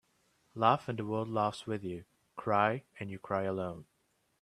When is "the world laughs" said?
0.97-1.67